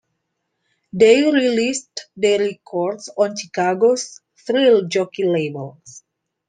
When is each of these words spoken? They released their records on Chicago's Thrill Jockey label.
They 0.93 1.21
released 1.31 2.07
their 2.17 2.39
records 2.39 3.07
on 3.15 3.37
Chicago's 3.37 4.19
Thrill 4.47 4.87
Jockey 4.87 5.25
label. 5.25 5.79